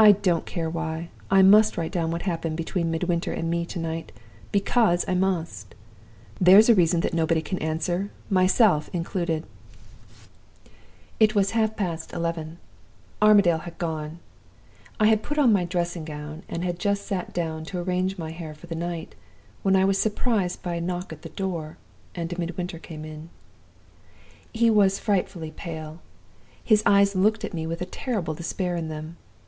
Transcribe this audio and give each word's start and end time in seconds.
"I 0.00 0.12
don't 0.12 0.46
care 0.46 0.70
why! 0.70 1.08
I 1.28 1.42
must 1.42 1.76
write 1.76 1.90
down 1.90 2.12
what 2.12 2.22
happened 2.22 2.56
between 2.56 2.88
Midwinter 2.88 3.32
and 3.32 3.50
me 3.50 3.66
to 3.66 3.80
night, 3.80 4.12
because 4.52 5.04
I 5.08 5.14
must. 5.14 5.74
There's 6.40 6.68
a 6.68 6.74
reason 6.76 7.00
that 7.00 7.12
nobody 7.14 7.42
can 7.42 7.58
answer 7.58 8.12
myself 8.30 8.88
included." 8.92 9.42
"It 11.18 11.34
was 11.34 11.50
half 11.50 11.74
past 11.74 12.12
eleven. 12.12 12.58
Armadale 13.20 13.58
had 13.66 13.76
gone. 13.78 14.20
I 15.00 15.08
had 15.08 15.24
put 15.24 15.36
on 15.36 15.52
my 15.52 15.64
dressing 15.64 16.04
gown, 16.04 16.44
and 16.48 16.62
had 16.62 16.78
just 16.78 17.04
sat 17.04 17.32
down 17.32 17.64
to 17.64 17.80
arrange 17.80 18.16
my 18.18 18.30
hair 18.30 18.54
for 18.54 18.68
the 18.68 18.76
night, 18.76 19.16
when 19.64 19.74
I 19.74 19.84
was 19.84 19.98
surprised 19.98 20.62
by 20.62 20.74
a 20.76 20.80
knock 20.80 21.12
at 21.12 21.22
the 21.22 21.28
door, 21.30 21.76
and 22.14 22.38
Midwinter 22.38 22.78
came 22.78 23.04
in. 23.04 23.30
"He 24.54 24.70
was 24.70 25.00
frightfully 25.00 25.50
pale. 25.50 25.98
His 26.62 26.84
eyes 26.86 27.16
looked 27.16 27.44
at 27.44 27.52
me 27.54 27.66
with 27.66 27.82
a 27.82 27.84
terrible 27.84 28.34
despair 28.34 28.76
in 28.76 28.86
them. 28.90 29.16